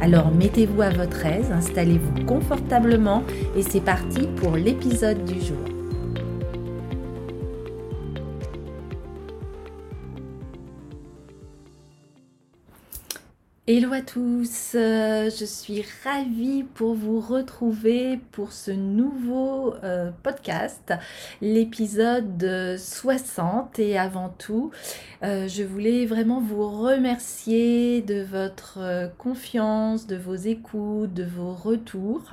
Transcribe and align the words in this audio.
Alors 0.00 0.30
mettez-vous 0.30 0.82
à 0.82 0.90
votre 0.90 1.26
aise, 1.26 1.50
installez-vous 1.50 2.24
confortablement 2.24 3.24
et 3.56 3.62
c'est 3.62 3.80
parti 3.80 4.28
pour 4.36 4.56
l'épisode 4.56 5.24
du 5.24 5.40
jour. 5.40 5.77
Hello 13.70 13.92
à 13.92 14.00
tous, 14.00 14.72
euh, 14.76 15.24
je 15.24 15.44
suis 15.44 15.84
ravie 16.02 16.62
pour 16.62 16.94
vous 16.94 17.20
retrouver 17.20 18.18
pour 18.32 18.52
ce 18.52 18.70
nouveau 18.70 19.74
euh, 19.84 20.10
podcast, 20.22 20.94
l'épisode 21.42 22.78
60 22.78 23.78
et 23.78 23.98
avant 23.98 24.30
tout, 24.30 24.70
euh, 25.22 25.48
je 25.48 25.64
voulais 25.64 26.06
vraiment 26.06 26.40
vous 26.40 26.66
remercier 26.66 28.00
de 28.00 28.22
votre 28.22 29.10
confiance, 29.18 30.06
de 30.06 30.16
vos 30.16 30.34
écoutes, 30.34 31.12
de 31.12 31.24
vos 31.24 31.52
retours. 31.52 32.30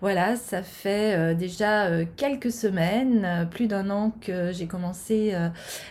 Voilà, 0.00 0.36
ça 0.36 0.62
fait 0.62 1.34
déjà 1.34 2.02
quelques 2.16 2.50
semaines, 2.50 3.46
plus 3.50 3.66
d'un 3.66 3.90
an 3.90 4.10
que 4.22 4.52
j'ai 4.52 4.66
commencé 4.66 5.36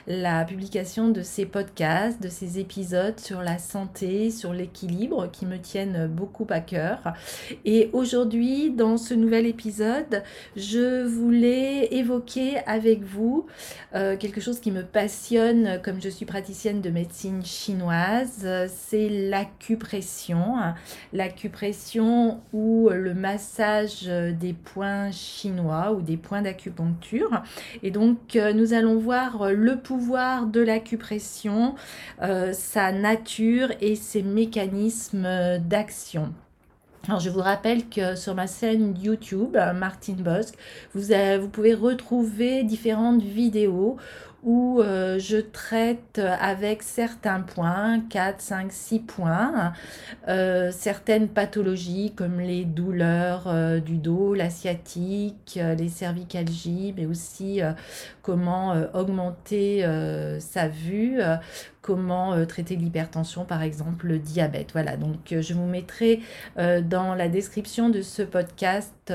la 0.07 0.43
publication 0.43 1.09
de 1.09 1.21
ces 1.21 1.45
podcasts, 1.45 2.19
de 2.19 2.29
ces 2.29 2.57
épisodes 2.57 3.19
sur 3.19 3.43
la 3.43 3.59
santé, 3.59 4.31
sur 4.31 4.53
les 4.53 4.70
qui 4.71 5.45
me 5.45 5.57
tiennent 5.57 6.07
beaucoup 6.07 6.47
à 6.49 6.59
cœur. 6.59 7.13
Et 7.65 7.89
aujourd'hui, 7.93 8.71
dans 8.71 8.97
ce 8.97 9.13
nouvel 9.13 9.45
épisode, 9.45 10.23
je 10.55 11.03
voulais 11.03 11.93
évoquer 11.93 12.57
avec 12.65 13.03
vous 13.03 13.45
euh, 13.95 14.17
quelque 14.17 14.41
chose 14.41 14.59
qui 14.59 14.71
me 14.71 14.83
passionne 14.83 15.79
comme 15.83 16.01
je 16.01 16.09
suis 16.09 16.25
praticienne 16.25 16.81
de 16.81 16.89
médecine 16.89 17.43
chinoise, 17.43 18.47
c'est 18.67 19.09
l'acupression. 19.09 20.55
L'acupression 21.13 22.41
ou 22.53 22.89
le 22.89 23.13
massage 23.13 24.03
des 24.03 24.53
points 24.53 25.11
chinois 25.11 25.93
ou 25.93 26.01
des 26.01 26.17
points 26.17 26.41
d'acupuncture. 26.41 27.41
Et 27.83 27.91
donc, 27.91 28.35
euh, 28.35 28.53
nous 28.53 28.73
allons 28.73 28.97
voir 28.97 29.51
le 29.51 29.77
pouvoir 29.77 30.47
de 30.47 30.61
l'acupression, 30.61 31.75
euh, 32.21 32.53
sa 32.53 32.91
nature 32.91 33.69
et 33.81 33.95
ses 33.95 34.23
mécanismes 34.23 34.60
d'action. 35.59 36.33
Alors, 37.07 37.19
je 37.19 37.31
vous 37.31 37.39
rappelle 37.39 37.89
que 37.89 38.15
sur 38.15 38.35
ma 38.35 38.45
chaîne 38.45 38.95
YouTube, 39.01 39.57
Martine 39.75 40.21
Bosque, 40.21 40.55
vous, 40.93 41.13
vous 41.41 41.49
pouvez 41.49 41.73
retrouver 41.73 42.63
différentes 42.63 43.23
vidéos 43.23 43.97
où 44.43 44.81
euh, 44.81 45.19
je 45.19 45.37
traite 45.37 46.19
avec 46.39 46.81
certains 46.81 47.41
points, 47.41 47.99
4, 48.09 48.41
5, 48.41 48.71
6 48.71 48.99
points, 48.99 49.73
euh, 50.27 50.71
certaines 50.71 51.27
pathologies 51.27 52.13
comme 52.15 52.39
les 52.39 52.65
douleurs 52.65 53.43
euh, 53.47 53.79
du 53.79 53.97
dos, 53.97 54.33
la 54.33 54.49
sciatique, 54.49 55.59
les 55.77 55.89
cervicalgies, 55.89 56.93
mais 56.97 57.05
aussi 57.05 57.61
comment 58.21 58.75
augmenter 58.93 59.85
sa 60.39 60.67
vue, 60.67 61.19
comment 61.81 62.45
traiter 62.45 62.75
l'hypertension, 62.75 63.45
par 63.45 63.61
exemple 63.61 64.07
le 64.07 64.19
diabète. 64.19 64.71
Voilà, 64.73 64.97
donc 64.97 65.19
je 65.29 65.53
vous 65.53 65.65
mettrai 65.65 66.21
dans 66.57 67.15
la 67.15 67.27
description 67.27 67.89
de 67.89 68.01
ce 68.01 68.21
podcast 68.21 69.13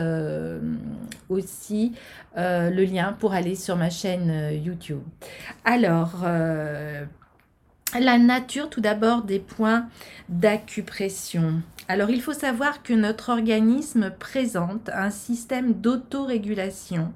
aussi 1.28 1.92
le 2.36 2.84
lien 2.84 3.16
pour 3.18 3.32
aller 3.32 3.54
sur 3.54 3.76
ma 3.76 3.90
chaîne 3.90 4.52
YouTube. 4.64 5.00
Alors, 5.64 6.22
euh, 6.24 7.04
la 7.98 8.18
nature 8.18 8.68
tout 8.68 8.80
d'abord 8.80 9.22
des 9.22 9.38
points 9.38 9.86
d'acupression. 10.28 11.62
Alors 11.88 12.10
il 12.10 12.20
faut 12.20 12.32
savoir 12.32 12.82
que 12.82 12.92
notre 12.92 13.28
organisme 13.28 14.10
présente 14.18 14.88
un 14.88 15.10
système 15.10 15.72
d'autorégulation 15.72 17.12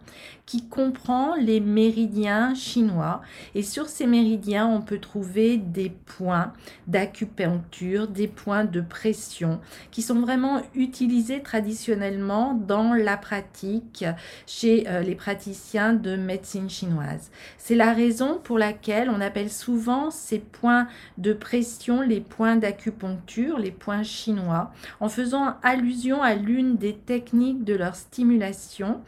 qui 0.50 0.66
comprend 0.66 1.37
les 1.37 1.61
méridiens 1.61 2.56
chinois. 2.56 3.22
Et 3.55 3.62
sur 3.62 3.87
ces 3.87 4.09
méridiens, 4.09 4.66
on 4.66 4.81
peut 4.81 4.99
trouver 4.99 5.59
des 5.59 5.91
points 5.91 6.53
d'acupuncture, 6.88 8.09
des 8.09 8.27
points 8.27 8.65
de 8.65 8.81
pression 8.81 9.61
qui 9.93 10.03
sont 10.03 10.21
vraiment 10.21 10.61
utilisés 10.75 11.41
traditionnellement 11.41 12.55
dans 12.55 12.94
la 12.94 13.16
pratique 13.16 14.05
chez 14.44 14.88
euh, 14.88 15.03
les 15.03 15.15
praticiens 15.15 15.93
de 15.93 16.16
médecine 16.16 16.69
chinoise. 16.69 17.31
C'est 17.56 17.77
la 17.77 17.93
raison 17.93 18.41
pour 18.43 18.59
laquelle 18.59 19.09
on 19.09 19.21
appelle 19.21 19.53
souvent 19.53 20.11
ces 20.11 20.41
points 20.41 20.88
de 21.17 21.32
pression 21.32 22.00
les 22.03 22.21
points 22.21 22.56
d'acupuncture, 22.56 23.56
les 23.56 23.71
points 23.71 24.03
chinois, 24.03 24.72
en 24.99 25.09
faisant 25.09 25.55
allusion 25.62 26.22
à 26.22 26.34
l'une 26.34 26.77
des 26.77 26.97
techniques 26.97 27.62
de 27.62 27.75
leur 27.75 27.94
stimulation 27.94 29.00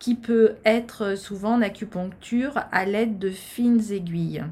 qui 0.00 0.16
peut 0.16 0.56
être 0.64 1.16
souvent 1.16 1.54
en 1.54 1.62
acupuncture 1.62 2.54
à 2.72 2.86
l'aide 2.86 3.20
de 3.20 3.30
fines 3.30 3.92
aiguilles. 3.92 4.42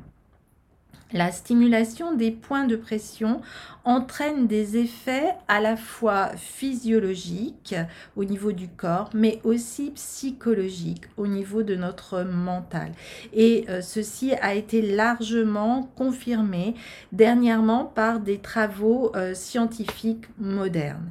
La 1.14 1.32
stimulation 1.32 2.14
des 2.14 2.30
points 2.30 2.66
de 2.66 2.76
pression 2.76 3.40
entraîne 3.84 4.46
des 4.46 4.76
effets 4.76 5.32
à 5.48 5.58
la 5.58 5.74
fois 5.74 6.28
physiologiques 6.36 7.74
au 8.14 8.24
niveau 8.24 8.52
du 8.52 8.68
corps, 8.68 9.08
mais 9.14 9.40
aussi 9.42 9.92
psychologiques 9.92 11.06
au 11.16 11.26
niveau 11.26 11.62
de 11.62 11.76
notre 11.76 12.24
mental. 12.24 12.92
Et 13.32 13.64
euh, 13.70 13.80
ceci 13.80 14.34
a 14.34 14.54
été 14.54 14.82
largement 14.82 15.88
confirmé 15.96 16.74
dernièrement 17.12 17.86
par 17.86 18.20
des 18.20 18.36
travaux 18.36 19.10
euh, 19.16 19.32
scientifiques 19.32 20.26
modernes. 20.38 21.10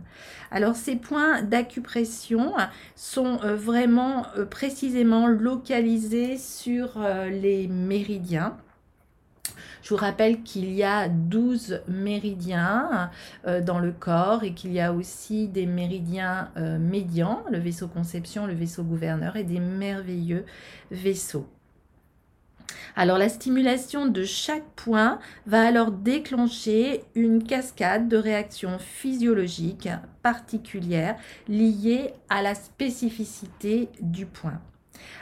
Alors 0.51 0.75
ces 0.75 0.95
points 0.95 1.41
d'acupression 1.41 2.53
sont 2.95 3.39
euh, 3.43 3.55
vraiment 3.55 4.27
précisément 4.51 5.25
localisés 5.25 6.37
sur 6.37 6.99
les 7.31 7.67
méridiens 7.67 8.55
je 9.81 9.89
vous 9.89 9.97
rappelle 9.97 10.43
qu'il 10.43 10.71
y 10.71 10.83
a 10.83 11.09
12 11.09 11.81
méridiens 11.87 13.09
euh, 13.47 13.61
dans 13.61 13.79
le 13.79 13.91
corps 13.91 14.43
et 14.43 14.53
qu'il 14.53 14.71
y 14.71 14.79
a 14.79 14.93
aussi 14.93 15.47
des 15.47 15.65
méridiens 15.65 16.49
euh, 16.57 16.77
médians, 16.77 17.43
le 17.51 17.57
vaisseau 17.57 17.87
conception, 17.87 18.47
le 18.47 18.53
vaisseau 18.53 18.83
gouverneur 18.83 19.35
et 19.35 19.43
des 19.43 19.59
merveilleux 19.59 20.45
vaisseaux. 20.91 21.47
Alors 22.95 23.17
la 23.19 23.29
stimulation 23.29 24.07
de 24.07 24.23
chaque 24.23 24.67
point 24.75 25.19
va 25.45 25.65
alors 25.67 25.91
déclencher 25.91 27.03
une 27.13 27.43
cascade 27.43 28.09
de 28.09 28.17
réactions 28.17 28.79
physiologiques 28.79 29.89
particulières 30.23 31.15
liées 31.47 32.11
à 32.29 32.41
la 32.41 32.55
spécificité 32.55 33.89
du 34.01 34.25
point. 34.25 34.59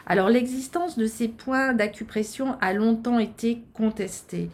Alors 0.05 0.29
l'existence 0.29 0.97
de 0.97 1.07
ces 1.07 1.27
points 1.27 1.73
d'acupression 1.73 2.57
a 2.61 2.73
longtemps 2.73 3.19
été 3.19 3.61
contestée 3.73 4.49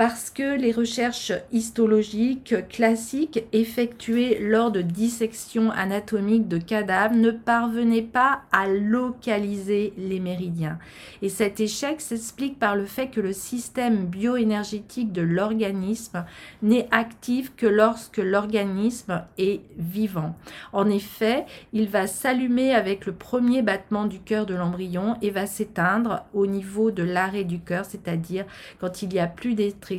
parce 0.00 0.30
que 0.30 0.56
les 0.58 0.72
recherches 0.72 1.30
histologiques 1.52 2.54
classiques 2.70 3.44
effectuées 3.52 4.38
lors 4.40 4.70
de 4.70 4.80
dissections 4.80 5.70
anatomiques 5.72 6.48
de 6.48 6.56
cadavres 6.56 7.16
ne 7.16 7.30
parvenaient 7.30 8.00
pas 8.00 8.40
à 8.50 8.66
localiser 8.66 9.92
les 9.98 10.18
méridiens. 10.18 10.78
Et 11.20 11.28
cet 11.28 11.60
échec 11.60 12.00
s'explique 12.00 12.58
par 12.58 12.76
le 12.76 12.86
fait 12.86 13.08
que 13.08 13.20
le 13.20 13.34
système 13.34 14.06
bioénergétique 14.06 15.12
de 15.12 15.20
l'organisme 15.20 16.24
n'est 16.62 16.88
actif 16.92 17.54
que 17.54 17.66
lorsque 17.66 18.22
l'organisme 18.24 19.22
est 19.36 19.60
vivant. 19.76 20.34
En 20.72 20.88
effet, 20.88 21.44
il 21.74 21.90
va 21.90 22.06
s'allumer 22.06 22.74
avec 22.74 23.04
le 23.04 23.12
premier 23.12 23.60
battement 23.60 24.06
du 24.06 24.18
cœur 24.20 24.46
de 24.46 24.54
l'embryon 24.54 25.18
et 25.20 25.28
va 25.28 25.44
s'éteindre 25.44 26.24
au 26.32 26.46
niveau 26.46 26.90
de 26.90 27.02
l'arrêt 27.02 27.44
du 27.44 27.60
cœur, 27.60 27.84
c'est-à-dire 27.84 28.46
quand 28.80 29.02
il 29.02 29.10
n'y 29.10 29.18
a 29.18 29.26
plus 29.26 29.52
d'électricité 29.52 29.89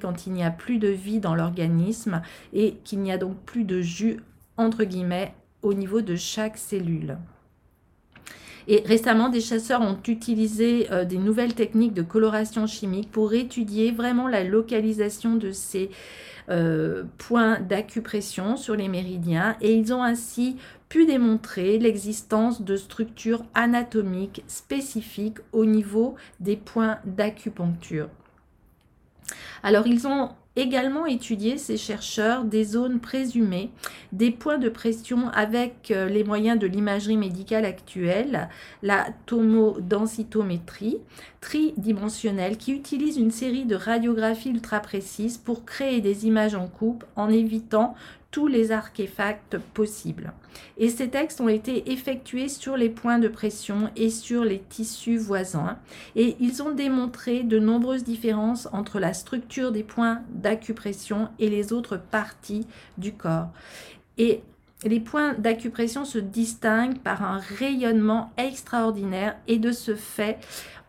quand 0.00 0.26
il 0.26 0.32
n'y 0.32 0.44
a 0.44 0.50
plus 0.50 0.78
de 0.78 0.88
vie 0.88 1.20
dans 1.20 1.34
l'organisme 1.34 2.22
et 2.52 2.74
qu'il 2.84 3.00
n'y 3.00 3.12
a 3.12 3.18
donc 3.18 3.36
plus 3.44 3.64
de 3.64 3.80
jus, 3.80 4.20
entre 4.56 4.84
guillemets, 4.84 5.34
au 5.62 5.74
niveau 5.74 6.00
de 6.00 6.16
chaque 6.16 6.58
cellule. 6.58 7.18
Et 8.70 8.82
récemment, 8.84 9.30
des 9.30 9.40
chasseurs 9.40 9.80
ont 9.80 9.98
utilisé 10.06 10.88
euh, 10.92 11.06
des 11.06 11.16
nouvelles 11.16 11.54
techniques 11.54 11.94
de 11.94 12.02
coloration 12.02 12.66
chimique 12.66 13.10
pour 13.10 13.32
étudier 13.32 13.92
vraiment 13.92 14.28
la 14.28 14.44
localisation 14.44 15.36
de 15.36 15.52
ces 15.52 15.88
euh, 16.50 17.04
points 17.16 17.60
d'acupression 17.60 18.56
sur 18.56 18.76
les 18.76 18.88
méridiens 18.88 19.56
et 19.62 19.74
ils 19.74 19.92
ont 19.94 20.02
ainsi 20.02 20.56
pu 20.90 21.06
démontrer 21.06 21.78
l'existence 21.78 22.62
de 22.62 22.76
structures 22.76 23.44
anatomiques 23.54 24.44
spécifiques 24.46 25.38
au 25.52 25.64
niveau 25.64 26.14
des 26.40 26.56
points 26.56 26.98
d'acupuncture. 27.04 28.08
Alors 29.62 29.86
ils 29.86 30.06
ont 30.06 30.30
également 30.58 31.06
étudié, 31.06 31.56
ces 31.56 31.76
chercheurs, 31.76 32.44
des 32.44 32.64
zones 32.64 32.98
présumées, 32.98 33.70
des 34.12 34.30
points 34.30 34.58
de 34.58 34.68
pression 34.68 35.28
avec 35.28 35.90
euh, 35.90 36.08
les 36.08 36.24
moyens 36.24 36.58
de 36.58 36.66
l'imagerie 36.66 37.16
médicale 37.16 37.64
actuelle, 37.64 38.48
la 38.82 39.06
tomodensitométrie 39.26 40.98
tridimensionnelle 41.40 42.56
qui 42.56 42.72
utilise 42.72 43.16
une 43.18 43.30
série 43.30 43.64
de 43.64 43.76
radiographies 43.76 44.50
ultra 44.50 44.80
précises 44.80 45.38
pour 45.38 45.64
créer 45.64 46.00
des 46.00 46.26
images 46.26 46.56
en 46.56 46.66
coupe 46.66 47.04
en 47.14 47.28
évitant 47.28 47.94
tous 48.30 48.46
les 48.46 48.72
artefacts 48.72 49.58
possibles. 49.58 50.32
Et 50.76 50.90
ces 50.90 51.08
textes 51.08 51.40
ont 51.40 51.48
été 51.48 51.90
effectués 51.92 52.48
sur 52.48 52.76
les 52.76 52.90
points 52.90 53.18
de 53.18 53.28
pression 53.28 53.90
et 53.96 54.10
sur 54.10 54.44
les 54.44 54.60
tissus 54.60 55.16
voisins. 55.16 55.78
Et 56.14 56.36
ils 56.38 56.62
ont 56.62 56.72
démontré 56.72 57.42
de 57.42 57.58
nombreuses 57.58 58.04
différences 58.04 58.68
entre 58.72 58.98
la 58.98 59.14
structure 59.14 59.72
des 59.72 59.82
points 59.82 60.22
d'acupression 60.30 61.28
et 61.38 61.48
les 61.48 61.72
autres 61.72 61.96
parties 61.96 62.66
du 62.98 63.12
corps. 63.12 63.48
Et 64.18 64.42
les 64.84 65.00
points 65.00 65.34
d'acupression 65.34 66.04
se 66.04 66.18
distinguent 66.18 66.98
par 66.98 67.22
un 67.22 67.38
rayonnement 67.38 68.30
extraordinaire 68.36 69.36
et 69.48 69.58
de 69.58 69.72
ce 69.72 69.94
fait, 69.94 70.38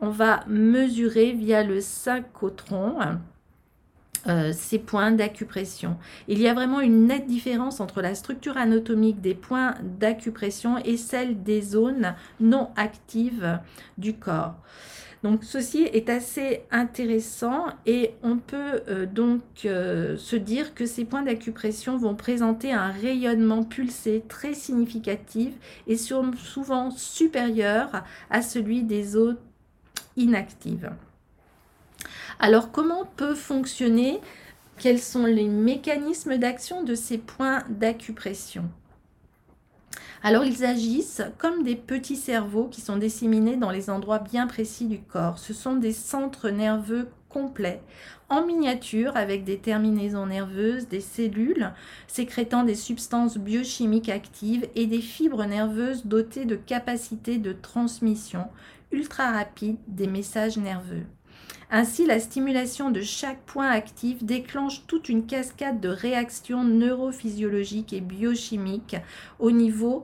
on 0.02 0.10
va 0.10 0.44
mesurer 0.48 1.32
via 1.32 1.64
le 1.64 1.82
synchrotron 1.82 3.20
euh, 4.28 4.52
ces 4.54 4.80
points 4.80 5.12
d'acupression. 5.12 5.98
Il 6.28 6.40
y 6.40 6.48
a 6.48 6.54
vraiment 6.54 6.82
une 6.82 7.08
nette 7.08 7.28
différence 7.28 7.80
entre 7.80 8.02
la 8.02 8.16
structure 8.16 8.58
anatomique 8.58 9.22
des 9.22 9.36
points 9.36 9.76
d'acupression 10.00 10.78
et 10.80 10.98
celle 10.98 11.44
des 11.44 11.62
zones 11.62 12.16
non 12.40 12.70
actives 12.76 13.60
du 13.98 14.14
corps. 14.14 14.56
Donc 15.24 15.44
ceci 15.44 15.84
est 15.84 16.10
assez 16.10 16.62
intéressant 16.72 17.66
et 17.86 18.14
on 18.24 18.38
peut 18.38 18.82
euh, 18.88 19.06
donc 19.06 19.42
euh, 19.66 20.16
se 20.16 20.38
dire 20.38 20.74
que 20.74 20.86
ces 20.86 21.04
points 21.04 21.24
d'acupression 21.24 21.98
vont 21.98 22.16
présenter 22.16 22.72
un 22.72 22.90
rayonnement 22.90 23.64
pulsé 23.64 24.24
très 24.30 24.54
significatif 24.54 25.54
et 25.88 25.98
souvent 25.98 26.92
supérieur 26.92 28.04
à 28.30 28.42
celui 28.42 28.84
des 28.84 29.04
zones 29.04 29.38
inactives. 30.16 30.90
Alors 32.40 32.72
comment 32.72 33.06
peut 33.18 33.36
fonctionner? 33.36 34.22
Quels 34.78 35.02
sont 35.02 35.26
les 35.26 35.48
mécanismes 35.48 36.38
d'action 36.38 36.84
de 36.84 36.96
ces 36.96 37.18
points 37.18 37.64
d'acupression? 37.70 38.70
Alors 40.24 40.46
ils 40.46 40.66
agissent 40.66 41.22
comme 41.38 41.64
des 41.64 41.76
petits 41.76 42.16
cerveaux 42.16 42.68
qui 42.68 42.82
sont 42.82 42.98
disséminés 42.98 43.56
dans 43.56 43.72
les 43.72 43.90
endroits 43.90 44.20
bien 44.20 44.48
précis 44.48 44.86
du 44.86 45.00
corps. 45.00 45.40
Ce 45.40 45.54
sont 45.54 45.76
des 45.76 45.94
centres 45.94 46.50
nerveux 46.50 47.10
complets, 47.30 47.82
en 48.28 48.46
miniature, 48.46 49.16
avec 49.16 49.44
des 49.44 49.60
terminaisons 49.60 50.26
nerveuses, 50.26 50.88
des 50.88 51.02
cellules 51.02 51.72
sécrétant 52.08 52.64
des 52.64 52.76
substances 52.76 53.38
biochimiques 53.38 54.10
actives 54.10 54.68
et 54.76 54.88
des 54.88 55.02
fibres 55.02 55.46
nerveuses 55.46 56.06
dotées 56.06 56.46
de 56.46 56.56
capacités 56.56 57.38
de 57.38 57.54
transmission 57.54 58.48
ultra 58.92 59.32
rapide 59.32 59.78
des 59.88 60.08
messages 60.08 60.58
nerveux. 60.58 61.04
Ainsi, 61.72 62.08
la 62.08 62.20
stimulation 62.20 62.90
de 62.90 63.02
chaque 63.02 63.42
point 63.42 63.70
actif 63.70 64.24
déclenche 64.24 64.88
toute 64.88 65.08
une 65.08 65.28
cascade 65.28 65.80
de 65.80 65.90
réactions 65.90 66.64
neurophysiologiques 66.64 67.94
et 67.94 68.02
biochimiques 68.02 68.98
au 69.38 69.52
niveau 69.52 70.04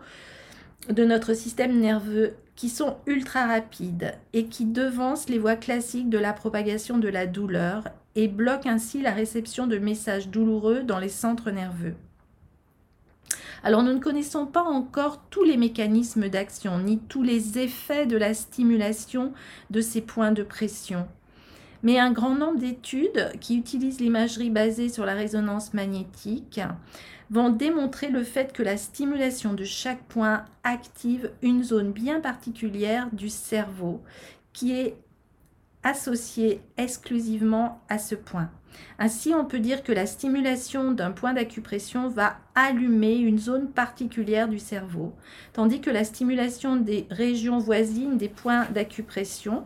de 0.90 1.04
notre 1.04 1.34
système 1.34 1.80
nerveux 1.80 2.36
qui 2.56 2.70
sont 2.70 2.98
ultra 3.08 3.48
rapides 3.48 4.14
et 4.34 4.46
qui 4.46 4.66
devancent 4.66 5.28
les 5.28 5.40
voies 5.40 5.56
classiques 5.56 6.10
de 6.10 6.20
la 6.20 6.34
propagation 6.34 7.00
de 7.00 7.10
la 7.10 7.26
douleur 7.26 7.86
et 8.16 8.28
bloquent 8.28 8.70
ainsi 8.70 9.02
la 9.02 9.12
réception 9.12 9.66
de 9.66 9.80
messages 9.80 10.30
douloureux 10.30 10.84
dans 10.84 11.00
les 11.00 11.10
centres 11.10 11.50
nerveux. 11.50 11.96
Alors 13.64 13.82
nous 13.82 13.94
ne 13.94 14.00
connaissons 14.00 14.46
pas 14.46 14.62
encore 14.62 15.24
tous 15.32 15.44
les 15.44 15.58
mécanismes 15.58 16.30
d'action 16.30 16.78
ni 16.78 17.00
tous 17.00 17.24
les 17.24 17.58
effets 17.58 18.06
de 18.06 18.16
la 18.16 18.36
stimulation 18.36 19.34
de 19.72 19.82
ces 19.82 20.02
points 20.02 20.32
de 20.32 20.44
pression 20.44 21.08
mais 21.86 22.00
un 22.00 22.12
grand 22.12 22.34
nombre 22.34 22.58
d'études 22.58 23.32
qui 23.40 23.56
utilisent 23.56 24.02
l'imagerie 24.02 24.50
basée 24.50 24.90
sur 24.90 25.06
la 25.06 25.14
résonance 25.14 25.76
magnétique 25.76 26.60
vont 27.30 27.52
démontrer 27.52 28.10
le 28.10 28.24
fait 28.24 28.54
que 28.54 28.64
la 28.64 28.76
stimulation 28.76 29.54
de 29.54 29.64
chaque 29.64 30.04
point 30.06 30.46
active 30.64 31.32
une 31.44 31.64
zone 31.64 31.92
bien 31.92 32.22
particulière 32.22 33.10
du 33.14 33.30
cerveau 33.30 34.02
qui 34.52 34.72
est 34.74 34.98
associée 35.84 36.60
exclusivement 36.78 37.80
à 37.88 38.00
ce 38.00 38.16
point. 38.16 38.50
Ainsi, 38.98 39.34
on 39.36 39.46
peut 39.46 39.60
dire 39.60 39.84
que 39.84 39.92
la 39.92 40.08
stimulation 40.08 40.92
d'un 40.92 41.12
point 41.12 41.34
d'acupression 41.34 42.10
va 42.10 42.38
allumer 42.56 43.16
une 43.16 43.38
zone 43.38 43.70
particulière 43.70 44.48
du 44.48 44.58
cerveau, 44.58 45.14
tandis 45.54 45.82
que 45.82 45.92
la 45.92 46.04
stimulation 46.04 46.76
des 46.78 47.06
régions 47.12 47.60
voisines 47.60 48.18
des 48.18 48.28
points 48.28 48.66
d'acupression 48.72 49.66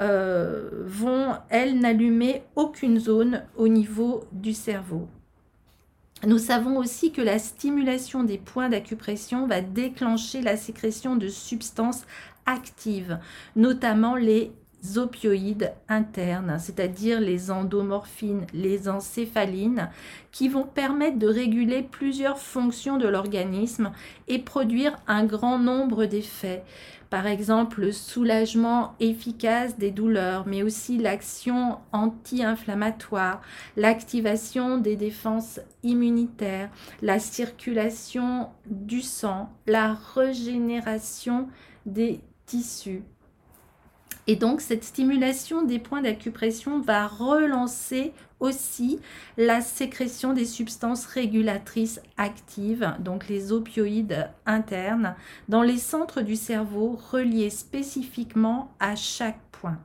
euh, 0.00 0.68
vont, 0.86 1.34
elles, 1.48 1.78
n'allumer 1.78 2.42
aucune 2.56 2.98
zone 2.98 3.44
au 3.56 3.68
niveau 3.68 4.24
du 4.32 4.54
cerveau. 4.54 5.08
Nous 6.26 6.38
savons 6.38 6.76
aussi 6.76 7.12
que 7.12 7.22
la 7.22 7.38
stimulation 7.38 8.24
des 8.24 8.36
points 8.36 8.68
d'acupression 8.68 9.46
va 9.46 9.62
déclencher 9.62 10.42
la 10.42 10.56
sécrétion 10.56 11.16
de 11.16 11.28
substances 11.28 12.04
actives, 12.44 13.18
notamment 13.56 14.16
les 14.16 14.52
opioïdes 14.96 15.72
internes, 15.88 16.58
c'est-à-dire 16.58 17.20
les 17.20 17.50
endomorphines, 17.50 18.46
les 18.52 18.88
encéphalines, 18.88 19.90
qui 20.32 20.48
vont 20.48 20.64
permettre 20.64 21.18
de 21.18 21.26
réguler 21.26 21.82
plusieurs 21.82 22.38
fonctions 22.38 22.98
de 22.98 23.08
l'organisme 23.08 23.92
et 24.28 24.38
produire 24.38 24.96
un 25.06 25.24
grand 25.24 25.58
nombre 25.58 26.06
d'effets 26.06 26.64
par 27.10 27.26
exemple 27.26 27.80
le 27.80 27.92
soulagement 27.92 28.94
efficace 29.00 29.76
des 29.76 29.90
douleurs, 29.90 30.46
mais 30.46 30.62
aussi 30.62 30.96
l'action 30.96 31.78
anti-inflammatoire, 31.92 33.42
l'activation 33.76 34.78
des 34.78 34.94
défenses 34.94 35.60
immunitaires, 35.82 36.70
la 37.02 37.18
circulation 37.18 38.48
du 38.66 39.02
sang, 39.02 39.50
la 39.66 39.98
régénération 40.14 41.48
des 41.84 42.20
tissus. 42.46 43.02
Et 44.26 44.36
donc 44.36 44.60
cette 44.60 44.84
stimulation 44.84 45.62
des 45.62 45.78
points 45.78 46.02
d'acupression 46.02 46.80
va 46.80 47.06
relancer 47.06 48.12
aussi 48.38 48.98
la 49.36 49.60
sécrétion 49.60 50.32
des 50.32 50.46
substances 50.46 51.06
régulatrices 51.06 52.00
actives, 52.16 52.94
donc 53.00 53.28
les 53.28 53.52
opioïdes 53.52 54.30
internes, 54.46 55.14
dans 55.48 55.62
les 55.62 55.78
centres 55.78 56.22
du 56.22 56.36
cerveau 56.36 56.98
reliés 57.12 57.50
spécifiquement 57.50 58.72
à 58.80 58.96
chaque 58.96 59.40
point 59.52 59.78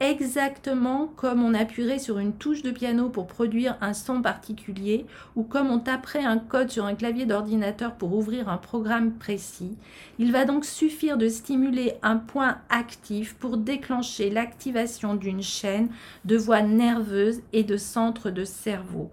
exactement 0.00 1.08
comme 1.16 1.42
on 1.42 1.54
appuierait 1.54 1.98
sur 1.98 2.18
une 2.18 2.32
touche 2.32 2.62
de 2.62 2.70
piano 2.70 3.08
pour 3.08 3.26
produire 3.26 3.76
un 3.80 3.94
son 3.94 4.22
particulier 4.22 5.06
ou 5.34 5.42
comme 5.42 5.70
on 5.70 5.80
taperait 5.80 6.24
un 6.24 6.38
code 6.38 6.70
sur 6.70 6.84
un 6.84 6.94
clavier 6.94 7.26
d'ordinateur 7.26 7.94
pour 7.94 8.14
ouvrir 8.14 8.48
un 8.48 8.58
programme 8.58 9.12
précis. 9.12 9.76
Il 10.18 10.30
va 10.30 10.44
donc 10.44 10.64
suffire 10.64 11.18
de 11.18 11.28
stimuler 11.28 11.94
un 12.02 12.16
point 12.16 12.58
actif 12.68 13.34
pour 13.34 13.56
déclencher 13.56 14.30
l'activation 14.30 15.14
d'une 15.14 15.42
chaîne 15.42 15.88
de 16.24 16.36
voies 16.36 16.62
nerveuses 16.62 17.40
et 17.52 17.64
de 17.64 17.76
centres 17.76 18.30
de 18.30 18.44
cerveau. 18.44 19.10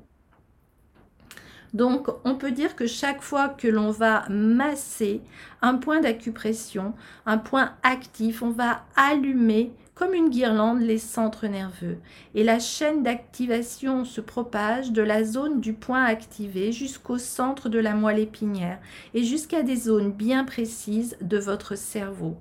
Donc, 1.73 2.07
on 2.23 2.35
peut 2.35 2.51
dire 2.51 2.77
que 2.77 2.87
chaque 2.87 3.21
fois 3.21 3.49
que 3.49 3.67
l'on 3.67 3.91
va 3.91 4.23
masser 4.29 5.19
un 5.61 5.75
point 5.75 5.99
d'acupression, 5.99 6.93
un 7.25 7.37
point 7.37 7.73
actif, 7.83 8.41
on 8.41 8.51
va 8.51 8.85
allumer 8.95 9.73
comme 9.95 10.13
une 10.13 10.29
guirlande 10.29 10.81
les 10.81 10.97
centres 10.97 11.47
nerveux 11.47 11.97
et 12.35 12.43
la 12.43 12.59
chaîne 12.59 13.01
d'activation 13.01 14.03
se 14.03 14.21
propage 14.21 14.91
de 14.91 15.01
la 15.01 15.23
zone 15.23 15.61
du 15.61 15.73
point 15.73 16.03
activé 16.03 16.73
jusqu'au 16.73 17.17
centre 17.17 17.69
de 17.69 17.79
la 17.79 17.95
moelle 17.95 18.19
épinière 18.19 18.79
et 19.13 19.23
jusqu'à 19.23 19.63
des 19.63 19.77
zones 19.77 20.11
bien 20.11 20.43
précises 20.43 21.17
de 21.21 21.37
votre 21.37 21.77
cerveau. 21.77 22.37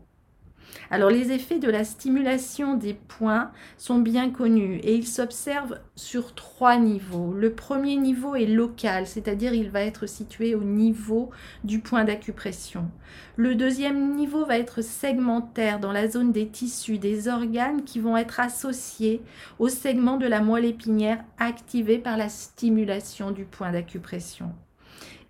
Alors 0.90 1.10
les 1.10 1.32
effets 1.32 1.58
de 1.58 1.70
la 1.70 1.84
stimulation 1.84 2.74
des 2.74 2.94
points 2.94 3.50
sont 3.78 3.98
bien 3.98 4.30
connus 4.30 4.80
et 4.82 4.94
ils 4.94 5.06
s'observent 5.06 5.78
sur 5.96 6.34
trois 6.34 6.76
niveaux. 6.76 7.32
Le 7.32 7.52
premier 7.52 7.96
niveau 7.96 8.34
est 8.34 8.46
local, 8.46 9.06
c'est-à-dire 9.06 9.54
il 9.54 9.70
va 9.70 9.82
être 9.82 10.06
situé 10.06 10.54
au 10.54 10.64
niveau 10.64 11.30
du 11.64 11.80
point 11.80 12.04
d'acupression. 12.04 12.90
Le 13.36 13.54
deuxième 13.54 14.14
niveau 14.14 14.44
va 14.44 14.58
être 14.58 14.82
segmentaire 14.82 15.80
dans 15.80 15.92
la 15.92 16.08
zone 16.08 16.32
des 16.32 16.48
tissus, 16.48 16.98
des 16.98 17.28
organes 17.28 17.84
qui 17.84 18.00
vont 18.00 18.16
être 18.16 18.40
associés 18.40 19.22
au 19.58 19.68
segment 19.68 20.16
de 20.16 20.26
la 20.26 20.40
moelle 20.40 20.64
épinière 20.64 21.24
activé 21.38 21.98
par 21.98 22.16
la 22.16 22.28
stimulation 22.28 23.30
du 23.30 23.44
point 23.44 23.72
d'acupression. 23.72 24.52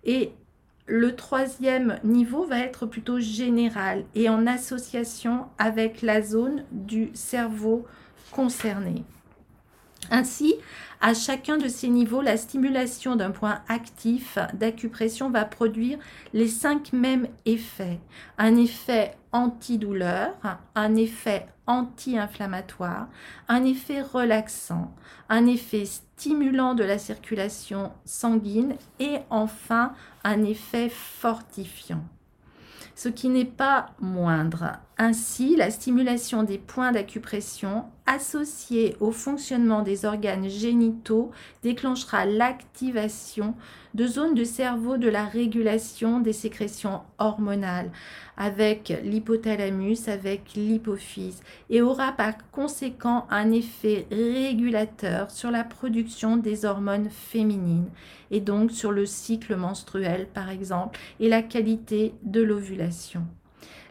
Et 0.03 0.31
le 0.87 1.15
troisième 1.15 1.99
niveau 2.03 2.45
va 2.45 2.59
être 2.59 2.85
plutôt 2.85 3.19
général 3.19 4.05
et 4.13 4.29
en 4.29 4.45
association 4.45 5.45
avec 5.57 6.01
la 6.01 6.21
zone 6.21 6.63
du 6.71 7.09
cerveau 7.13 7.85
concerné. 8.31 9.03
Ainsi, 10.11 10.55
à 11.01 11.13
chacun 11.13 11.57
de 11.57 11.67
ces 11.67 11.89
niveaux, 11.89 12.21
la 12.21 12.37
stimulation 12.37 13.15
d'un 13.15 13.31
point 13.31 13.61
actif 13.67 14.37
d'acupression 14.53 15.29
va 15.29 15.45
produire 15.45 15.99
les 16.33 16.47
cinq 16.47 16.93
mêmes 16.93 17.27
effets. 17.45 17.99
Un 18.37 18.55
effet 18.55 19.17
antidouleur, 19.31 20.33
un 20.75 20.95
effet 20.95 21.47
anti-inflammatoire, 21.67 23.07
un 23.47 23.65
effet 23.65 24.01
relaxant, 24.01 24.93
un 25.29 25.47
effet 25.47 25.85
stimulant 25.85 26.75
de 26.75 26.83
la 26.83 26.97
circulation 26.97 27.91
sanguine 28.05 28.75
et 28.99 29.17
enfin 29.29 29.93
un 30.23 30.43
effet 30.43 30.89
fortifiant 30.89 32.03
ce 32.95 33.09
qui 33.09 33.29
n'est 33.29 33.45
pas 33.45 33.87
moindre. 33.99 34.77
Ainsi, 34.97 35.57
la 35.57 35.71
stimulation 35.71 36.43
des 36.43 36.57
points 36.57 36.93
d'acupression 36.93 37.83
associée 38.05 38.95
au 39.01 39.11
fonctionnement 39.11 39.81
des 39.81 40.05
organes 40.05 40.47
génitaux 40.47 41.31
déclenchera 41.63 42.25
l'activation 42.25 43.55
de 43.93 44.07
zones 44.07 44.35
de 44.35 44.45
cerveau 44.45 44.95
de 44.95 45.09
la 45.09 45.25
régulation 45.25 46.21
des 46.21 46.31
sécrétions 46.31 47.01
hormonales 47.17 47.91
avec 48.37 48.93
l'hypothalamus, 49.03 50.07
avec 50.07 50.53
l'hypophyse 50.53 51.41
et 51.69 51.81
aura 51.81 52.13
par 52.13 52.49
conséquent 52.51 53.27
un 53.29 53.51
effet 53.51 54.07
régulateur 54.11 55.29
sur 55.29 55.51
la 55.51 55.65
production 55.65 56.37
des 56.37 56.63
hormones 56.63 57.09
féminines 57.09 57.89
et 58.31 58.39
donc 58.39 58.71
sur 58.71 58.93
le 58.93 59.05
cycle 59.05 59.57
menstruel 59.57 60.27
par 60.33 60.49
exemple 60.49 60.97
et 61.19 61.27
la 61.27 61.41
qualité 61.41 62.13
de 62.23 62.41
l'ovulation. 62.41 63.25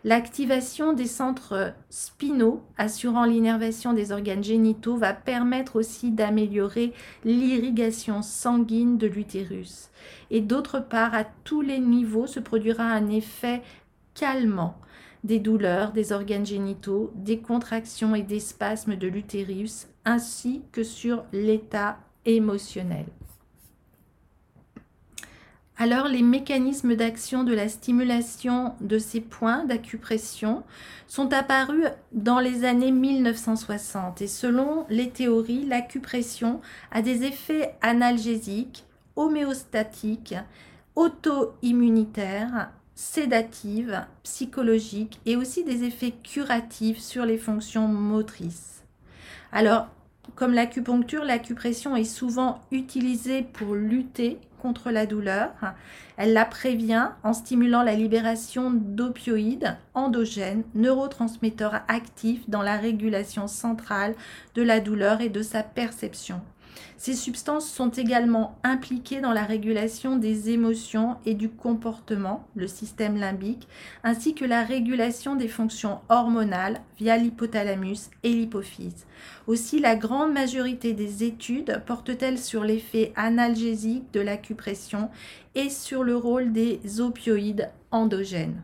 L'activation 0.05 0.93
des 0.93 1.07
centres 1.07 1.73
spinaux 1.89 2.63
assurant 2.77 3.25
l'innervation 3.25 3.95
des 3.95 4.13
organes 4.13 4.45
génitaux 4.45 4.99
va 4.99 5.15
permettre 5.15 5.77
aussi 5.77 6.11
d'améliorer 6.11 6.93
l'irrigation 7.25 8.21
sanguine 8.21 8.99
de 8.99 9.07
l'utérus. 9.07 9.89
Et 10.31 10.43
d'autre 10.43 10.79
part, 10.79 11.15
à 11.15 11.25
tous 11.25 11.63
les 11.63 11.79
niveaux 11.79 12.27
se 12.27 12.39
produira 12.39 12.85
un 12.85 13.09
effet 13.09 13.63
calmant 14.13 14.77
des 15.25 15.39
douleurs 15.39 15.93
des 15.93 16.13
organes 16.13 16.45
génitaux, 16.45 17.11
des 17.15 17.39
contractions 17.39 18.15
et 18.15 18.23
des 18.23 18.41
spasmes 18.41 18.97
de 18.97 19.09
l'utérus, 19.09 19.87
ainsi 20.05 20.61
que 20.71 20.85
sur 20.85 21.25
l'état 21.33 21.97
émotionnel. 22.27 23.07
Alors 25.77 26.07
les 26.07 26.23
mécanismes 26.23 26.95
d'action 26.95 27.43
de 27.43 27.53
la 27.53 27.69
stimulation 27.69 28.75
de 28.81 28.99
ces 28.99 29.21
points 29.21 29.65
d'acupression 29.65 30.63
sont 31.09 31.33
apparus 31.33 31.87
dans 32.13 32.39
les 32.39 32.65
années 32.65 32.93
1960 32.93 34.23
et 34.23 34.29
selon 34.29 34.87
les 34.89 35.11
théories, 35.11 35.67
l'acupression 35.67 36.61
a 36.93 37.03
des 37.03 37.25
effets 37.25 37.75
analgésiques, 37.83 38.85
homéostatiques, 39.17 40.37
auto-immunitaires, 40.95 42.71
sédatives, 42.95 44.07
psychologiques 44.23 45.21
et 45.27 45.35
aussi 45.35 45.65
des 45.65 45.83
effets 45.83 46.15
curatifs 46.23 47.01
sur 47.01 47.27
les 47.27 47.39
fonctions 47.39 47.89
motrices. 47.89 48.85
Alors, 49.51 49.89
comme 50.37 50.55
l'acupuncture, 50.55 51.25
l'acupression 51.25 51.97
est 51.97 52.05
souvent 52.05 52.61
utilisée 52.71 53.43
pour 53.43 53.75
lutter 53.75 54.39
contre 54.65 54.91
la 54.91 55.05
douleur. 55.05 55.51
Elle 56.17 56.33
la 56.33 56.47
prévient 56.47 57.11
en 57.23 57.35
stimulant 57.35 57.83
la 57.83 57.95
libération 57.95 58.71
d'opioïdes 58.73 59.77
endogènes, 59.93 60.65
neurotransmetteurs 60.75 61.83
actifs 61.87 62.49
dans 62.49 62.63
la 62.63 62.79
régulation 62.79 63.47
centrale 63.47 64.15
de 64.55 64.63
la 64.63 64.81
douleur 64.81 65.21
et 65.21 65.29
de 65.29 65.43
sa 65.43 65.63
perception. 65.63 66.41
Ces 66.97 67.15
substances 67.15 67.69
sont 67.69 67.91
également 67.91 68.59
impliquées 68.63 69.21
dans 69.21 69.33
la 69.33 69.45
régulation 69.45 70.17
des 70.17 70.51
émotions 70.51 71.17
et 71.27 71.35
du 71.35 71.49
comportement, 71.49 72.47
le 72.55 72.67
système 72.67 73.17
limbique, 73.17 73.69
ainsi 74.03 74.35
que 74.35 74.45
la 74.45 74.63
régulation 74.63 75.37
des 75.37 75.49
fonctions 75.49 76.01
hormonales 76.09 76.81
via 76.99 77.17
l'hypothalamus 77.17 78.11
et 78.23 78.31
l'hypophyse. 78.31 79.07
Aussi, 79.47 79.81
la 79.81 79.97
grande 79.97 80.33
majorité 80.33 80.93
des 80.93 81.25
études 81.25 81.83
portent-elles 81.87 82.39
sur 82.39 82.65
l'effet 82.65 83.13
analgésique 83.17 84.13
de 84.13 84.21
l'acupression 84.21 85.11
et 85.55 85.71
sur 85.71 86.03
le 86.03 86.17
rôle 86.17 86.53
des 86.53 87.01
opioïdes 87.01 87.71
endogènes. 87.91 88.63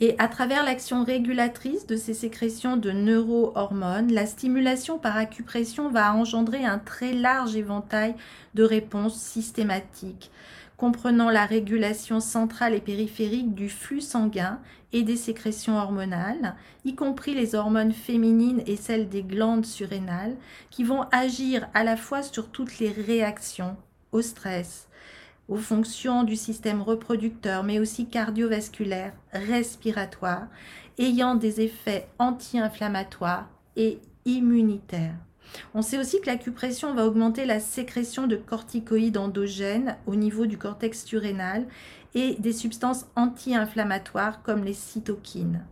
Et 0.00 0.14
à 0.18 0.28
travers 0.28 0.64
l'action 0.64 1.02
régulatrice 1.02 1.86
de 1.86 1.96
ces 1.96 2.14
sécrétions 2.14 2.76
de 2.76 2.92
neurohormones, 2.92 4.12
la 4.12 4.26
stimulation 4.26 4.96
par 4.96 5.16
acupression 5.16 5.90
va 5.90 6.14
engendrer 6.14 6.64
un 6.64 6.78
très 6.78 7.12
large 7.12 7.56
éventail 7.56 8.14
de 8.54 8.62
réponses 8.62 9.18
systématiques, 9.18 10.30
comprenant 10.76 11.30
la 11.30 11.46
régulation 11.46 12.20
centrale 12.20 12.74
et 12.74 12.80
périphérique 12.80 13.56
du 13.56 13.68
flux 13.68 14.00
sanguin 14.00 14.60
et 14.92 15.02
des 15.02 15.16
sécrétions 15.16 15.76
hormonales, 15.76 16.54
y 16.84 16.94
compris 16.94 17.34
les 17.34 17.56
hormones 17.56 17.92
féminines 17.92 18.62
et 18.66 18.76
celles 18.76 19.08
des 19.08 19.24
glandes 19.24 19.66
surrénales, 19.66 20.36
qui 20.70 20.84
vont 20.84 21.06
agir 21.10 21.68
à 21.74 21.82
la 21.82 21.96
fois 21.96 22.22
sur 22.22 22.50
toutes 22.50 22.78
les 22.78 22.92
réactions 22.92 23.76
au 24.12 24.22
stress, 24.22 24.87
aux 25.48 25.56
fonctions 25.56 26.24
du 26.24 26.36
système 26.36 26.82
reproducteur, 26.82 27.64
mais 27.64 27.78
aussi 27.78 28.06
cardiovasculaire, 28.06 29.14
respiratoire, 29.32 30.48
ayant 30.98 31.34
des 31.34 31.62
effets 31.62 32.06
anti-inflammatoires 32.18 33.48
et 33.76 33.98
immunitaires. 34.24 35.14
On 35.74 35.82
sait 35.82 35.98
aussi 35.98 36.20
que 36.20 36.26
l'acupression 36.26 36.94
va 36.94 37.06
augmenter 37.06 37.44
la 37.46 37.58
sécrétion 37.60 38.26
de 38.26 38.36
corticoïdes 38.36 39.16
endogènes 39.16 39.96
au 40.06 40.14
niveau 40.14 40.44
du 40.46 40.58
cortex 40.58 41.04
surrénal 41.04 41.66
et 42.14 42.36
des 42.38 42.52
substances 42.52 43.06
anti-inflammatoires 43.16 44.42
comme 44.42 44.64
les 44.64 44.74
cytokines. 44.74 45.64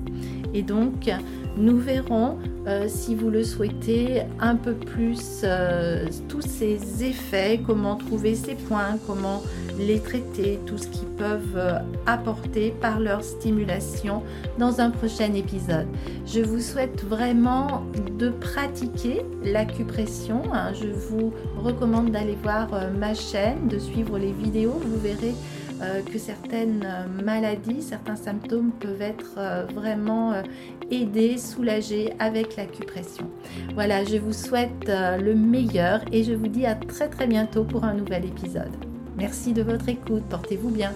Et 0.54 0.64
donc, 0.64 1.10
Nous 1.58 1.78
verrons, 1.78 2.38
euh, 2.68 2.86
si 2.88 3.16
vous 3.16 3.32
le 3.32 3.44
souhaitez, 3.44 4.22
un 4.40 4.56
peu 4.56 4.74
plus 4.74 5.42
euh, 5.44 6.06
tous 6.30 6.42
ces 6.42 7.04
effets, 7.04 7.60
comment 7.66 7.96
trouver 7.96 8.36
ces 8.36 8.54
points, 8.54 9.00
comment 9.08 9.42
les 9.80 10.00
traiter, 10.00 10.60
tout 10.68 10.78
ce 10.78 10.88
qu'ils 10.88 11.08
peuvent 11.08 11.56
euh, 11.56 11.80
apporter 12.06 12.76
par 12.80 13.00
leur 13.00 13.24
stimulation 13.24 14.22
dans 14.60 14.82
un 14.82 14.92
prochain 14.92 15.34
épisode. 15.34 15.88
Je 16.28 16.42
vous 16.42 16.60
souhaite 16.60 17.04
vraiment 17.04 17.84
de 18.20 18.30
pratiquer 18.30 19.24
l'acupression. 19.44 20.44
Hein. 20.54 20.74
Je 20.74 20.90
vous 20.90 21.34
recommande 21.58 22.12
d'aller 22.12 22.38
voir 22.44 22.70
ma 23.00 23.16
chaîne, 23.16 23.68
de 23.68 23.80
suivre 23.80 24.20
les 24.20 24.32
vidéos. 24.32 24.80
Vous 24.86 25.00
verrez 25.00 25.34
que 26.12 26.18
certaines 26.18 26.84
euh, 26.86 27.24
maladies, 27.24 27.82
certains 27.82 28.16
symptômes 28.16 28.72
peuvent 28.80 29.02
être 29.02 29.36
euh, 29.38 29.66
vraiment 29.74 30.34
aidés, 30.92 31.38
soulagés 31.38 32.14
avec 32.20 32.56
l'acupression. 32.56 33.30
Voilà, 33.74 34.04
je 34.04 34.18
vous 34.18 34.34
souhaite 34.34 34.88
le 34.88 35.34
meilleur 35.36 36.02
et 36.12 36.24
je 36.24 36.34
vous 36.34 36.48
dis 36.48 36.66
à 36.66 36.76
très 36.76 37.10
très 37.10 37.28
bientôt 37.28 37.64
pour 37.64 37.84
un 37.84 37.94
nouvel 37.94 38.26
épisode. 38.26 38.72
Merci 39.18 39.54
de 39.54 39.64
votre 39.64 39.90
écoute, 39.90 40.24
portez-vous 40.30 40.70
bien. 40.70 40.94